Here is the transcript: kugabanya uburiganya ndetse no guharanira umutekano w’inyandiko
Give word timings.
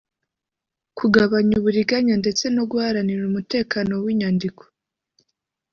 kugabanya 0.97 1.53
uburiganya 1.57 2.15
ndetse 2.21 2.45
no 2.55 2.63
guharanira 2.71 3.21
umutekano 3.31 3.93
w’inyandiko 4.03 4.63